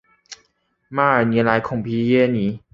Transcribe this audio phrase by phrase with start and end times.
[0.89, 2.59] 马尔尼莱孔皮耶尼。